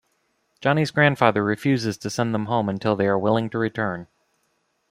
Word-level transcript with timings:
Johnny's 0.61 0.89
grandfather 0.89 1.43
refuses 1.43 1.95
to 1.95 2.09
send 2.09 2.33
them 2.33 2.45
home 2.45 2.67
until 2.69 2.95
they 2.95 3.05
are 3.05 3.19
willing 3.19 3.51
to 3.51 3.59
return. 3.59 4.07